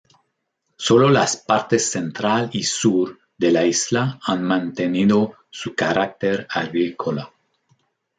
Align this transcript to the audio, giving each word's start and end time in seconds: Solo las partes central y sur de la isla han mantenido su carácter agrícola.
Solo 0.77 1.11
las 1.11 1.37
partes 1.37 1.91
central 1.91 2.49
y 2.53 2.63
sur 2.63 3.19
de 3.37 3.51
la 3.51 3.67
isla 3.67 4.17
han 4.23 4.41
mantenido 4.43 5.35
su 5.51 5.75
carácter 5.75 6.47
agrícola. 6.49 7.31